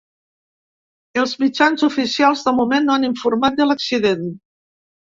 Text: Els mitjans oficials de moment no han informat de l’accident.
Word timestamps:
Els 1.25 1.35
mitjans 1.43 1.87
oficials 1.89 2.43
de 2.49 2.57
moment 2.63 2.91
no 2.91 2.97
han 2.99 3.09
informat 3.13 3.63
de 3.63 3.71
l’accident. 3.71 4.29